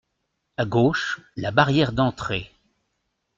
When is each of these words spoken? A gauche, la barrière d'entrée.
A 0.57 0.65
gauche, 0.65 1.21
la 1.35 1.51
barrière 1.51 1.91
d'entrée. 1.93 2.51